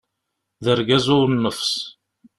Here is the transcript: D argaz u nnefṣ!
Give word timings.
D 0.63 0.65
argaz 0.73 1.05
u 1.15 1.17
nnefṣ! 1.31 1.71